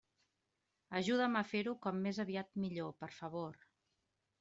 Ajuda'm 1.01 1.37
a 1.41 1.45
fer-ho 1.51 1.75
com 1.85 2.03
més 2.09 2.23
aviat 2.27 2.53
millor, 2.67 2.95
per 3.05 3.15
favor. 3.23 3.67